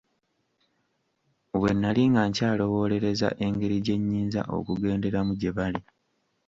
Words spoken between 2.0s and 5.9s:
nga nkyalowoolereza engeri gye nnyinza okugenderamu gye bali.